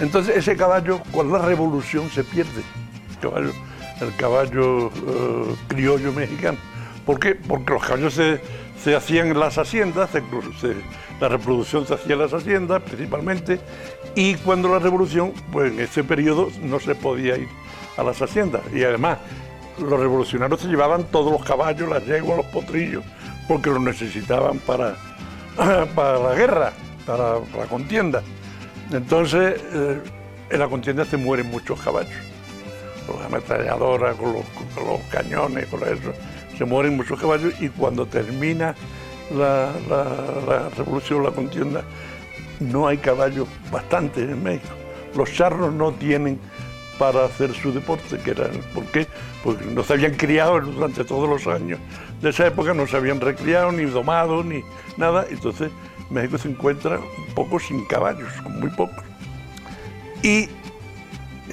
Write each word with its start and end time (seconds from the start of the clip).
Entonces 0.00 0.36
ese 0.36 0.56
caballo 0.56 1.00
con 1.12 1.32
la 1.32 1.40
revolución 1.40 2.08
se 2.10 2.22
pierde, 2.24 2.62
el 4.00 4.14
caballo, 4.16 4.86
eh, 4.88 5.54
criollo 5.68 6.12
mexicano. 6.12 6.58
¿Por 7.04 7.18
qué? 7.18 7.34
Porque 7.34 7.72
los 7.72 7.82
caballos 7.82 8.14
se, 8.14 8.40
se 8.82 8.94
hacían 8.94 9.28
en 9.28 9.40
las 9.40 9.58
haciendas, 9.58 10.10
se- 10.10 10.76
la 11.20 11.28
reproducción 11.28 11.84
se 11.86 11.94
hacía 11.94 12.12
en 12.14 12.20
las 12.20 12.32
haciendas 12.32 12.80
principalmente, 12.82 13.58
y 14.14 14.36
cuando 14.36 14.68
la 14.68 14.78
revolución, 14.78 15.32
pues 15.50 15.72
en 15.72 15.80
ese 15.80 16.04
periodo 16.04 16.48
no 16.62 16.78
se 16.78 16.94
podía 16.94 17.36
ir 17.36 17.48
a 17.96 18.04
las 18.04 18.22
haciendas. 18.22 18.62
Y 18.72 18.84
además, 18.84 19.18
los 19.80 19.98
revolucionarios 19.98 20.60
se 20.60 20.68
llevaban 20.68 21.04
todos 21.04 21.32
los 21.32 21.44
caballos, 21.44 21.88
las 21.88 22.04
yeguas, 22.06 22.36
los 22.36 22.46
potrillos, 22.46 23.02
porque 23.48 23.70
los 23.70 23.80
necesitaban 23.80 24.58
para, 24.60 24.94
para 25.96 26.18
la 26.20 26.34
guerra, 26.36 26.72
para 27.04 27.34
la 27.56 27.66
contienda. 27.68 28.22
Entonces, 28.92 29.60
eh, 29.72 30.00
en 30.50 30.58
la 30.58 30.68
contienda 30.68 31.04
se 31.04 31.16
mueren 31.16 31.50
muchos 31.50 31.80
caballos. 31.80 32.12
Con 33.06 33.16
las 33.16 33.26
ametralladoras, 33.26 34.16
con 34.16 34.34
los, 34.34 35.00
cañones, 35.10 35.66
con 35.66 35.82
eso. 35.82 36.12
Se 36.56 36.64
mueren 36.64 36.96
muchos 36.96 37.20
caballos 37.20 37.54
y 37.60 37.68
cuando 37.68 38.06
termina 38.06 38.74
la, 39.34 40.68
revolución, 40.76 41.22
la 41.22 41.30
contienda, 41.30 41.82
no 42.60 42.88
hay 42.88 42.98
caballos 42.98 43.46
bastantes 43.70 44.28
en 44.28 44.42
México. 44.42 44.74
Los 45.14 45.32
charros 45.32 45.72
no 45.72 45.92
tienen 45.92 46.38
para 46.98 47.24
hacer 47.24 47.54
su 47.54 47.72
deporte, 47.72 48.18
que 48.18 48.32
era, 48.32 48.48
¿por 48.74 48.84
qué? 48.86 49.06
Porque 49.44 49.64
no 49.66 49.84
se 49.84 49.92
habían 49.92 50.14
criado 50.14 50.60
durante 50.60 51.04
todos 51.04 51.28
los 51.28 51.46
años 51.46 51.78
de 52.20 52.30
esa 52.30 52.46
época, 52.46 52.74
no 52.74 52.86
se 52.86 52.96
habían 52.96 53.20
recreado, 53.20 53.70
ni 53.70 53.84
domado, 53.84 54.42
ni 54.42 54.64
nada. 54.96 55.26
Entonces 55.30 55.70
México 56.10 56.38
se 56.38 56.48
encuentra 56.48 56.98
un 56.98 57.34
poco 57.34 57.58
sin 57.58 57.84
caballos, 57.86 58.30
muy 58.48 58.70
pocos. 58.70 59.04
Y 60.22 60.48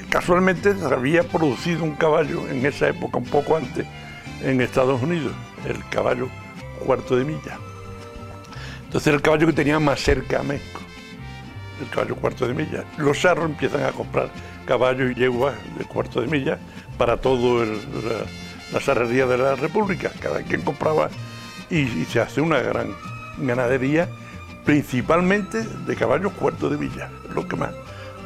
casualmente 0.10 0.76
se 0.76 0.86
había 0.86 1.24
producido 1.24 1.84
un 1.84 1.96
caballo 1.96 2.48
en 2.48 2.66
esa 2.66 2.90
época, 2.90 3.18
un 3.18 3.26
poco 3.26 3.58
antes, 3.58 3.86
en 4.42 4.62
Estados 4.62 5.02
Unidos, 5.02 5.34
el 5.66 5.84
caballo 5.90 6.30
cuarto 6.86 7.16
de 7.16 7.26
milla. 7.26 7.58
Entonces 8.86 9.08
era 9.08 9.18
el 9.18 9.22
caballo 9.22 9.48
que 9.48 9.54
tenía 9.54 9.80
más 9.80 10.00
cerca 10.00 10.40
a 10.40 10.44
México, 10.44 10.80
el 11.82 11.90
caballo 11.90 12.16
cuarto 12.16 12.48
de 12.48 12.54
milla. 12.54 12.86
Los 12.98 13.20
charros 13.20 13.46
empiezan 13.46 13.84
a 13.84 13.92
comprar 13.92 14.30
caballos 14.66 15.12
y 15.12 15.16
yeguas 15.16 15.56
de 15.78 15.86
cuarto 15.86 16.22
de 16.22 16.28
milla 16.28 16.60
para 16.98 17.18
toda 17.18 17.66
la, 17.66 17.74
la 18.72 18.80
sarrería 18.80 19.26
de 19.26 19.38
la 19.38 19.56
República. 19.56 20.12
Cada 20.22 20.42
quien 20.44 20.62
compraba 20.62 21.10
y 21.70 21.88
se 22.06 22.22
hace 22.22 22.42
una 22.42 22.60
gran 22.60 22.88
ganadería, 23.38 24.08
principalmente 24.66 25.64
de 25.64 25.96
caballos 25.96 26.34
cuarto 26.34 26.70
de 26.70 26.78
milla, 26.78 27.10
lo 27.34 27.48
que 27.48 27.56
más 27.56 27.72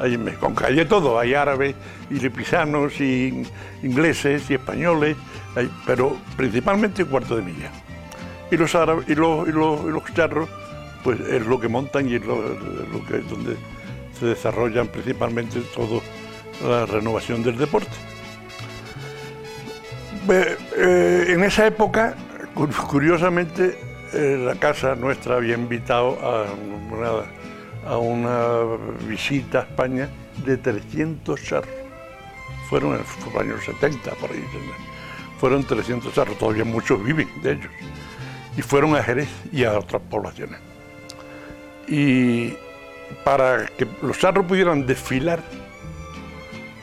hay 0.00 0.14
en 0.14 0.24
México. 0.24 0.46
Aunque 0.46 0.64
hay 0.64 0.84
todo, 0.86 1.18
hay 1.18 1.34
árabes 1.34 1.74
y 2.08 2.14
lipisanos 2.14 2.98
y 3.00 3.46
ingleses 3.82 4.50
y 4.50 4.54
españoles, 4.54 5.16
pero 5.86 6.16
principalmente 6.36 7.04
cuarto 7.04 7.36
de 7.36 7.42
milla. 7.42 7.70
Y 8.50 8.56
los 8.56 8.74
árabes 8.74 9.08
y 9.08 9.14
los, 9.14 9.46
y 9.48 9.52
los, 9.52 9.80
y 9.84 9.88
los 9.90 10.02
charros, 10.14 10.48
pues 11.04 11.20
es 11.20 11.46
lo 11.46 11.60
que 11.60 11.68
montan 11.68 12.08
y 12.08 12.14
es 12.14 12.24
lo, 12.24 12.36
que 13.06 13.18
donde 13.18 13.56
se 14.18 14.26
desarrollan 14.26 14.88
principalmente 14.88 15.60
toda 15.74 16.00
la 16.66 16.86
renovación 16.86 17.42
del 17.42 17.58
deporte. 17.58 17.90
Eh, 20.28 21.26
en 21.28 21.44
esa 21.44 21.66
época, 21.66 22.14
cu- 22.54 22.68
curiosamente, 22.88 23.78
eh, 24.12 24.36
la 24.44 24.54
casa 24.56 24.94
nuestra 24.94 25.36
había 25.36 25.54
invitado 25.54 26.18
a 26.20 27.98
una, 27.98 28.62
visita 29.06 29.60
a 29.60 29.62
España 29.62 30.08
de 30.44 30.56
300 30.56 31.42
charros. 31.42 31.70
Fueron 32.68 32.92
en 32.92 32.98
los 32.98 33.36
años 33.36 33.64
70, 33.64 34.10
por 34.12 34.30
ahí. 34.30 34.44
Fueron 35.38 35.64
300 35.64 36.12
charros, 36.12 36.38
todavía 36.38 36.64
muchos 36.64 37.02
viven 37.02 37.28
de 37.42 37.52
ellos. 37.52 37.70
Y 38.56 38.62
fueron 38.62 38.96
a 38.96 39.02
Jerez 39.02 39.28
y 39.52 39.64
a 39.64 39.78
otras 39.78 40.02
poblaciones. 40.02 40.60
Y 41.88 42.54
para 43.24 43.66
que 43.66 43.86
los 44.02 44.18
charros 44.18 44.46
pudieran 44.46 44.86
desfilar 44.86 45.40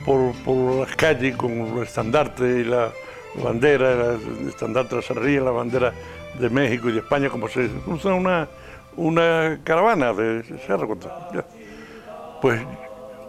por, 0.05 0.33
las 0.77 0.95
calles 0.95 1.35
con 1.35 1.75
los 1.75 1.87
estandartes 1.87 2.61
y 2.61 2.63
la 2.63 2.91
bandera, 3.35 4.15
el 4.15 4.47
estandarte 4.47 4.95
de 4.95 5.01
la 5.01 5.07
Serrería, 5.07 5.41
la 5.41 5.51
bandera 5.51 5.93
de 6.39 6.49
México 6.49 6.89
y 6.89 6.93
de 6.93 6.99
España, 6.99 7.29
como 7.29 7.47
se 7.47 7.69
usa 7.85 8.13
una, 8.13 8.47
una 8.95 9.59
caravana 9.63 10.13
de 10.13 10.43
cerro. 10.65 10.97
Pues 12.41 12.61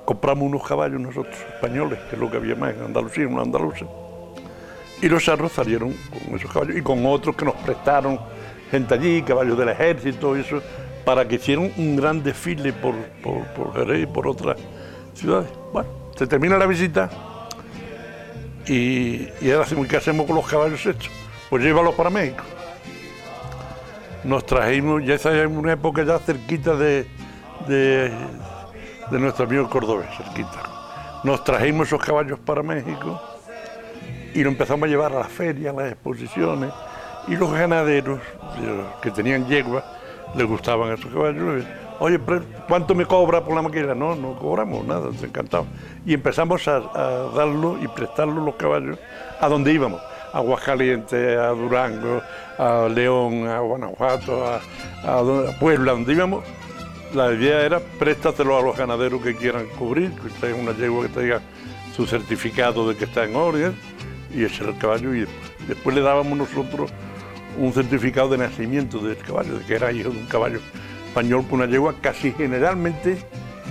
compramos 0.04 0.46
unos 0.46 0.66
caballos 0.66 1.00
nosotros, 1.00 1.36
españoles, 1.54 1.98
que 2.08 2.16
es 2.16 2.20
lo 2.20 2.30
que 2.30 2.38
había 2.38 2.54
más 2.54 2.74
en 2.74 2.82
Andalucía, 2.84 3.26
unos 3.26 3.46
andaluces. 3.46 3.86
Y 5.00 5.08
los 5.08 5.22
charros 5.22 5.52
salieron 5.52 5.94
con 6.10 6.36
esos 6.36 6.50
caballos 6.52 6.76
y 6.76 6.82
con 6.82 7.04
otros 7.06 7.36
que 7.36 7.44
nos 7.44 7.54
prestaron 7.56 8.18
gente 8.70 8.94
allí, 8.94 9.22
caballos 9.22 9.56
del 9.56 9.68
ejército 9.68 10.36
y 10.36 10.40
eso, 10.40 10.62
para 11.04 11.26
que 11.26 11.36
hicieran 11.36 11.72
un 11.76 11.96
gran 11.96 12.22
desfile 12.22 12.72
por, 12.72 12.94
por, 13.22 13.44
por 13.48 13.74
Jerez 13.74 14.02
y 14.02 14.06
por 14.06 14.26
otras 14.26 14.58
ciudades. 15.14 15.50
Bueno, 15.72 15.88
se 16.16 16.26
termina 16.26 16.58
la 16.58 16.66
visita 16.66 17.08
y, 18.66 19.28
y 19.40 19.50
ahora 19.50 19.66
¿qué 19.88 19.96
hacemos 19.96 20.26
con 20.26 20.36
los 20.36 20.46
caballos 20.46 20.84
estos? 20.84 21.10
Pues 21.48 21.62
llévalos 21.62 21.94
para 21.94 22.10
México. 22.10 22.44
Nos 24.28 24.44
trajimos, 24.44 25.02
ya 25.06 25.14
esa 25.14 25.32
es 25.32 25.46
una 25.46 25.72
época 25.72 26.04
ya 26.04 26.18
cerquita 26.18 26.76
de, 26.76 27.06
de, 27.66 28.10
nuestro 29.18 29.46
amigo 29.46 29.70
cordobés, 29.70 30.06
cerquita. 30.18 31.20
Nos 31.24 31.42
trajimos 31.44 31.86
esos 31.86 32.04
caballos 32.04 32.38
para 32.38 32.62
México 32.62 33.18
y 34.34 34.42
lo 34.42 34.50
empezamos 34.50 34.86
a 34.86 34.90
llevar 34.90 35.12
a 35.14 35.20
las 35.20 35.28
ferias, 35.28 35.74
a 35.74 35.80
las 35.80 35.92
exposiciones, 35.92 36.70
y 37.26 37.36
los 37.36 37.50
ganaderos 37.50 38.20
eh, 38.60 38.84
que 39.00 39.10
tenían 39.12 39.48
yegua 39.48 39.82
les 40.34 40.46
gustaban 40.46 40.92
esos 40.92 41.10
caballos. 41.10 41.64
Oye, 41.98 42.20
¿cuánto 42.68 42.94
me 42.94 43.06
cobra 43.06 43.42
por 43.42 43.54
la 43.54 43.62
maquila? 43.62 43.94
No, 43.94 44.14
no 44.14 44.38
cobramos 44.38 44.84
nada, 44.84 45.08
encantado. 45.22 45.64
Y 46.04 46.12
empezamos 46.12 46.68
a, 46.68 46.76
a 46.76 47.30
darlo 47.34 47.78
y 47.82 47.88
prestarlo 47.88 48.44
los 48.44 48.56
caballos 48.56 48.98
a 49.40 49.48
donde 49.48 49.72
íbamos, 49.72 50.02
Aguascalientes, 50.32 51.38
a 51.38 51.48
Durango, 51.48 52.22
a 52.58 52.88
León, 52.88 53.46
a 53.46 53.60
Guanajuato, 53.60 54.44
a, 54.46 55.52
Puebla, 55.58 55.92
donde 55.92 56.12
íbamos. 56.12 56.44
La 57.14 57.32
idea 57.32 57.62
era 57.62 57.80
préstatelo 57.80 58.58
a 58.58 58.62
los 58.62 58.76
ganaderos 58.76 59.22
que 59.22 59.34
quieran 59.34 59.66
cubrir, 59.78 60.10
que 60.12 60.28
traigan 60.40 60.60
una 60.60 60.72
yegua 60.72 61.06
que 61.06 61.08
traiga 61.08 61.40
su 61.96 62.06
certificado 62.06 62.88
de 62.88 62.96
que 62.96 63.04
está 63.04 63.24
en 63.24 63.34
orden 63.34 63.74
y 64.34 64.44
ese 64.44 64.62
era 64.62 64.72
el 64.72 64.78
caballo 64.78 65.14
y 65.14 65.20
después, 65.20 65.68
después 65.68 65.96
le 65.96 66.02
dábamos 66.02 66.36
nosotros 66.36 66.90
un 67.56 67.72
certificado 67.72 68.28
de 68.28 68.38
nacimiento 68.38 68.98
del 68.98 69.16
caballo, 69.16 69.58
de 69.58 69.64
que 69.64 69.74
era 69.74 69.90
hijo 69.90 70.10
de 70.10 70.18
un 70.18 70.26
caballo 70.26 70.60
español 71.06 71.44
con 71.48 71.60
una 71.60 71.66
yegua 71.66 71.94
casi 72.00 72.32
generalmente 72.32 73.18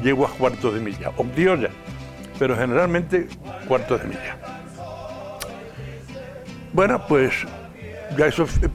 yeguas 0.04 0.32
cuartos 0.32 0.74
de 0.74 0.80
milla, 0.80 1.12
o 1.16 1.24
criollas, 1.24 1.72
pero 2.38 2.58
generalmente 2.58 3.28
cuartos 3.68 4.02
de 4.02 4.08
milla. 4.08 4.57
Bueno, 6.74 7.06
pues 7.08 7.34
ya 8.18 8.28
eso 8.28 8.44
eh, 8.62 8.70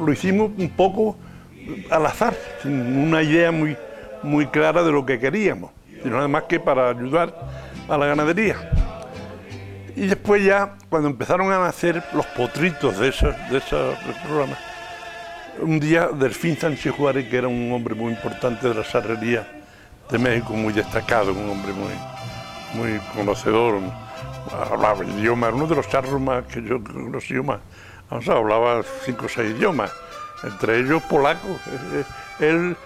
lo 0.00 0.12
hicimos 0.12 0.50
un 0.56 0.70
poco 0.70 1.16
al 1.90 2.06
azar, 2.06 2.34
sin 2.62 2.96
una 2.96 3.22
idea 3.22 3.52
muy, 3.52 3.76
muy 4.22 4.46
clara 4.46 4.82
de 4.82 4.92
lo 4.92 5.04
que 5.04 5.18
queríamos, 5.18 5.70
sino 6.02 6.16
nada 6.16 6.28
más 6.28 6.44
que 6.44 6.60
para 6.60 6.90
ayudar 6.90 7.34
a 7.88 7.98
la 7.98 8.06
ganadería. 8.06 8.56
Y 9.96 10.06
después 10.06 10.44
ya, 10.44 10.76
cuando 10.88 11.08
empezaron 11.08 11.52
a 11.52 11.58
nacer 11.58 12.02
los 12.14 12.26
potritos 12.26 12.98
de 12.98 13.08
esos, 13.08 13.34
de 13.50 13.58
esos 13.58 13.96
programas, 14.24 14.58
un 15.60 15.78
día 15.78 16.08
Delfín 16.08 16.56
Sánchez 16.56 16.94
Juárez, 16.94 17.28
que 17.28 17.36
era 17.36 17.48
un 17.48 17.70
hombre 17.72 17.94
muy 17.94 18.12
importante 18.12 18.68
de 18.68 18.74
la 18.74 18.84
sarrería 18.84 19.46
de 20.10 20.18
México, 20.18 20.54
muy 20.54 20.72
destacado, 20.72 21.32
un 21.32 21.50
hombre 21.50 21.72
muy, 21.72 21.92
muy 22.74 23.00
conocedor, 23.14 23.80
hablaba 24.52 25.04
idioma, 25.04 25.48
uno 25.48 25.66
de 25.66 25.76
los 25.76 25.88
charros 25.88 26.20
más 26.20 26.44
que 26.46 26.62
yo 26.62 26.82
conocí 26.82 27.34
más. 27.34 27.60
O 28.10 28.20
sea, 28.20 28.34
hablaba 28.34 28.82
cinco 29.04 29.26
o 29.26 29.28
seis 29.28 29.56
idiomas, 29.56 29.92
entre 30.42 30.80
ellos 30.80 31.02
polaco. 31.04 31.48
Él, 32.40 32.76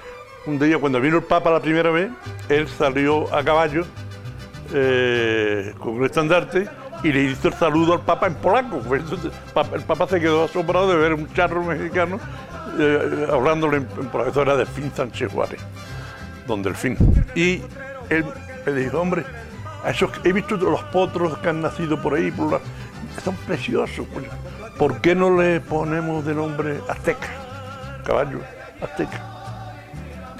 un 0.47 0.59
día, 0.59 0.79
cuando 0.79 1.01
vino 1.01 1.17
el 1.17 1.23
Papa 1.23 1.51
la 1.51 1.61
primera 1.61 1.91
vez, 1.91 2.11
él 2.49 2.69
salió 2.69 3.35
a 3.35 3.43
caballo 3.43 3.87
eh, 4.75 5.73
con 5.79 5.95
un 5.95 6.05
estandarte 6.05 6.69
y 7.03 7.13
le 7.13 7.23
hizo 7.23 7.49
el 7.49 7.55
saludo 7.55 7.95
al 7.95 8.01
Papa 8.01 8.27
en 8.27 8.35
polaco. 8.35 8.83
Entonces, 8.95 9.33
el 9.73 9.83
Papa 9.83 10.07
se 10.07 10.21
quedó 10.21 10.45
asombrado 10.45 10.89
de 10.89 10.97
ver 10.97 11.15
un 11.15 11.33
charro 11.33 11.63
mexicano 11.63 12.21
eh, 12.79 13.27
hablándole 13.33 13.79
en, 13.79 13.89
en 13.99 14.09
polaco. 14.09 14.31
Eso 14.31 14.43
era 14.43 14.57
de 14.57 14.67
Fin 14.67 14.93
Sánchez 14.95 15.33
Juárez, 15.33 15.61
don 16.47 16.63
Delfín. 16.63 16.99
Y 17.35 17.63
él 18.11 18.27
me 18.67 18.73
dijo, 18.73 19.01
hombre, 19.01 19.25
a 19.85 19.93
he 20.25 20.33
visto 20.33 20.57
los 20.57 20.83
potros 20.85 21.39
que 21.39 21.49
han 21.49 21.61
nacido 21.61 22.01
por 22.01 22.15
ahí, 22.15 22.33
son 23.23 23.37
preciosos. 23.47 24.07
pues, 24.13 24.27
¿Por 24.79 25.01
qué 25.01 25.15
no 25.15 25.41
le 25.41 25.61
ponemos 25.61 26.25
de 26.25 26.35
nombre 26.35 26.81
azteca? 26.89 27.29
Caballo 28.05 28.41
azteca. 28.81 29.23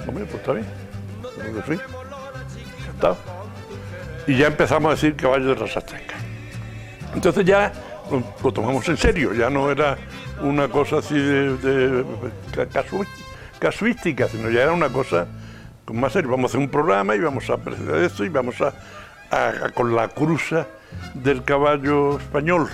Hombre, 0.07 0.25
pues 0.25 0.35
está 0.35 0.53
bien. 0.53 0.65
Don 1.21 1.53
Delfín. 1.53 1.79
Encantado. 2.79 3.17
y 4.27 4.37
ya 4.37 4.47
empezamos 4.47 4.89
a 4.89 4.95
decir 4.95 5.15
caballo 5.15 5.47
de 5.47 5.55
raza 5.55 5.79
azteca. 5.79 6.15
Entonces 7.13 7.45
ya 7.45 7.71
lo, 8.43 8.51
tomamos 8.51 8.87
en 8.89 8.97
serio, 8.97 9.33
ya 9.33 9.49
no 9.49 9.71
era 9.71 9.97
una 10.41 10.67
cosa 10.67 10.97
así 10.97 11.15
de, 11.15 12.05
casuística, 13.59 14.27
sino 14.27 14.49
ya 14.49 14.63
era 14.63 14.73
una 14.73 14.89
cosa 14.89 15.27
con 15.85 15.99
más 15.99 16.13
serio. 16.13 16.31
Vamos 16.31 16.45
a 16.45 16.47
hacer 16.51 16.59
un 16.59 16.69
programa 16.69 17.15
y 17.15 17.19
vamos 17.19 17.49
a 17.49 17.57
presentar 17.57 17.97
esto 17.97 18.25
y 18.25 18.29
vamos 18.29 18.59
a, 18.61 18.73
con 19.73 19.95
la 19.95 20.07
cruza 20.07 20.67
del 21.13 21.43
caballo 21.43 22.17
español 22.17 22.69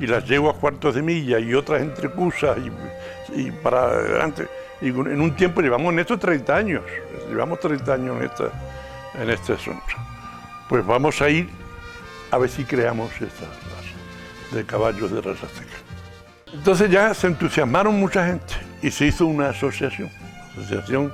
y 0.00 0.06
las 0.06 0.24
yeguas 0.24 0.56
cuartos 0.56 0.94
de 0.94 1.02
milla 1.02 1.38
y 1.38 1.54
otras 1.54 1.82
entrecusas 1.82 2.56
y, 2.58 3.40
y 3.40 3.50
para 3.50 3.84
adelante. 3.84 4.48
Y 4.80 4.88
en 4.88 5.20
un 5.20 5.34
tiempo 5.34 5.60
llevamos 5.60 5.92
en 5.92 5.98
esto 5.98 6.18
30 6.18 6.54
años, 6.54 6.82
llevamos 7.28 7.58
30 7.60 7.92
años 7.92 8.16
en, 8.16 8.24
esta, 8.24 8.44
en 9.20 9.30
este 9.30 9.54
asunto. 9.54 9.82
Pues 10.68 10.86
vamos 10.86 11.20
a 11.20 11.28
ir 11.28 11.48
a 12.30 12.38
ver 12.38 12.48
si 12.48 12.64
creamos 12.64 13.10
esta 13.12 13.46
raza 13.46 14.54
de 14.54 14.64
caballos 14.64 15.10
de 15.10 15.20
raza 15.20 15.46
azteca. 15.46 15.76
Entonces 16.52 16.90
ya 16.90 17.12
se 17.12 17.26
entusiasmaron 17.26 17.98
mucha 17.98 18.24
gente 18.26 18.54
y 18.82 18.90
se 18.90 19.06
hizo 19.06 19.26
una 19.26 19.50
asociación, 19.50 20.10
asociación 20.52 21.12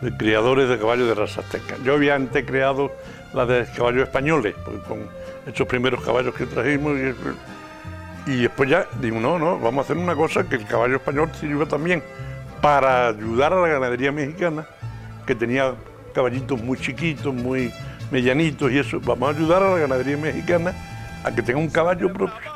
de 0.00 0.14
criadores 0.16 0.68
de 0.68 0.78
caballos 0.78 1.08
de 1.08 1.14
raza 1.14 1.40
azteca. 1.40 1.76
Yo 1.84 1.94
había 1.94 2.14
antes 2.14 2.44
creado 2.44 2.92
la 3.36 3.46
de 3.46 3.66
caballos 3.76 4.04
españoles, 4.04 4.54
con 4.88 4.98
estos 5.46 5.66
primeros 5.66 6.02
caballos 6.02 6.34
que 6.34 6.46
trajimos 6.46 6.96
y, 6.98 8.32
y 8.32 8.42
después 8.42 8.68
ya 8.68 8.86
digo, 9.00 9.20
no, 9.20 9.38
no, 9.38 9.58
vamos 9.58 9.84
a 9.84 9.84
hacer 9.84 9.96
una 9.96 10.16
cosa 10.16 10.48
que 10.48 10.56
el 10.56 10.66
caballo 10.66 10.96
español 10.96 11.30
sirva 11.38 11.66
también 11.66 12.02
para 12.60 13.08
ayudar 13.08 13.52
a 13.52 13.60
la 13.60 13.68
ganadería 13.68 14.10
mexicana, 14.10 14.66
que 15.26 15.34
tenía 15.34 15.74
caballitos 16.14 16.60
muy 16.60 16.78
chiquitos, 16.78 17.32
muy 17.32 17.72
medianitos 18.10 18.72
y 18.72 18.78
eso. 18.78 19.00
Vamos 19.00 19.28
a 19.28 19.38
ayudar 19.38 19.62
a 19.62 19.70
la 19.70 19.78
ganadería 19.78 20.16
mexicana 20.16 20.74
a 21.22 21.30
que 21.30 21.42
tenga 21.42 21.58
un 21.58 21.68
caballo 21.68 22.12
propio. 22.12 22.50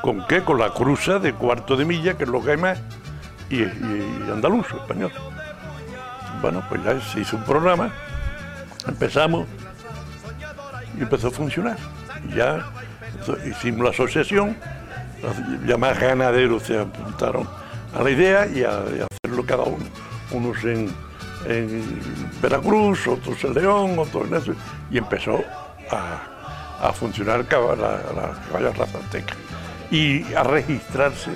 ¿Con 0.00 0.26
qué? 0.26 0.42
Con 0.42 0.58
la 0.58 0.70
cruza 0.70 1.18
de 1.18 1.32
cuarto 1.32 1.76
de 1.76 1.84
milla, 1.84 2.16
que 2.16 2.24
es 2.24 2.30
lo 2.30 2.42
que 2.42 2.52
hay 2.52 2.56
más, 2.56 2.80
y, 3.50 3.62
andaluz, 4.32 4.66
español. 4.72 5.12
Bueno, 6.40 6.64
pues 6.68 6.82
ya 6.82 7.00
se 7.00 7.20
hizo 7.20 7.36
un 7.36 7.44
programa, 7.44 7.92
empezamos 8.88 9.46
empezó 11.02 11.28
a 11.28 11.30
funcionar. 11.30 11.76
Ya 12.34 12.64
hicimos 13.46 13.84
la 13.84 13.90
asociación, 13.90 14.56
los 15.22 15.66
demás 15.66 15.98
ganaderos 15.98 16.64
se 16.64 16.78
apuntaron 16.78 17.48
a 17.94 18.02
la 18.02 18.10
idea 18.10 18.46
y 18.46 18.62
a, 18.64 18.82
hacerlo 19.10 19.44
cada 19.46 19.64
uno. 19.64 19.84
Unos 20.32 20.62
en, 20.64 20.92
Veracruz, 22.40 23.06
otros 23.08 23.42
en 23.44 23.54
León, 23.54 23.98
otros 23.98 24.28
en 24.28 24.34
eso, 24.34 24.52
y 24.90 24.98
empezó 24.98 25.42
a, 25.90 26.92
funcionar 26.94 27.46
la, 27.50 27.76
la 27.76 28.32
caballo 28.48 28.72
raza 28.72 28.98
y 29.90 30.32
a 30.34 30.42
registrarse 30.42 31.30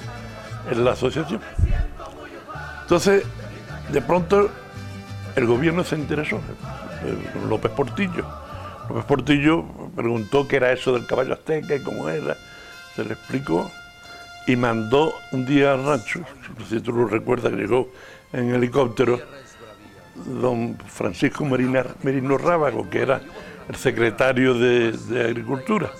en 0.70 0.84
la 0.84 0.92
asociación. 0.92 1.40
Entonces, 2.82 3.24
de 3.92 4.00
pronto, 4.00 4.50
el 5.36 5.46
gobierno 5.46 5.84
se 5.84 5.96
interesó, 5.96 6.40
López 7.48 7.70
Portillo. 7.72 8.45
López 8.88 9.04
Portillo 9.04 9.64
preguntó 9.94 10.46
qué 10.46 10.56
era 10.56 10.72
eso 10.72 10.92
del 10.92 11.06
caballo 11.06 11.34
azteca 11.34 11.74
y 11.74 11.82
cómo 11.82 12.08
era, 12.08 12.36
se 12.94 13.04
le 13.04 13.14
explicó 13.14 13.70
y 14.46 14.56
mandó 14.56 15.12
un 15.32 15.44
día 15.44 15.72
al 15.72 15.84
rancho, 15.84 16.20
si 16.68 16.80
tú 16.80 16.92
lo 16.92 17.06
recuerdas, 17.06 17.52
que 17.52 17.58
llegó 17.58 17.88
en 18.32 18.54
helicóptero 18.54 19.20
don 20.24 20.78
Francisco 20.86 21.44
Merino 21.44 22.38
Rábago, 22.38 22.88
que 22.88 23.02
era 23.02 23.20
el 23.68 23.76
secretario 23.76 24.54
de, 24.54 24.94
Agricultura. 25.24 25.90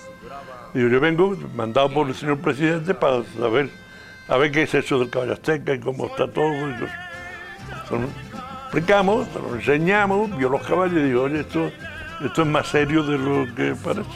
Digo, 0.73 0.89
yo 0.89 0.99
vengo 0.99 1.35
mandado 1.55 1.89
por 1.93 2.07
el 2.07 2.15
señor 2.15 2.39
presidente 2.39 2.93
para 2.93 3.23
saber 3.37 3.69
a 4.27 4.39
qué 4.49 4.63
es 4.63 4.73
eso 4.73 4.99
del 4.99 5.09
caballo 5.09 5.33
azteca 5.33 5.73
y 5.73 5.79
cómo 5.79 6.07
está 6.07 6.27
todo. 6.31 6.51
Y 6.51 6.75
explicamos, 8.63 9.27
lo 9.33 9.55
enseñamos, 9.55 10.35
vio 10.37 10.49
los 10.49 10.65
caballos 10.65 10.99
y 10.99 11.03
digo, 11.03 11.23
oye, 11.23 11.41
esto, 11.41 11.71
esto 12.23 12.41
es 12.41 12.47
más 12.47 12.67
serio 12.67 13.03
de 13.03 13.17
lo 13.17 13.53
que 13.55 13.75
parece. 13.75 14.09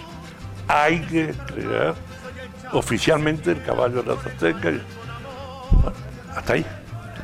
Hay 0.67 1.01
que 1.01 1.33
crear 1.53 1.95
oficialmente 2.71 3.51
el 3.51 3.63
caballo 3.63 4.01
de 4.01 4.15
la 4.15 4.21
Azteca. 4.21 4.71
hasta 6.35 6.53
ahí. 6.53 6.65